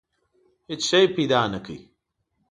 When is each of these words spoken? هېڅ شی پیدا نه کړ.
هېڅ 0.69 0.81
شی 0.89 1.01
پیدا 1.15 1.41
نه 1.53 1.59
کړ. 1.65 1.77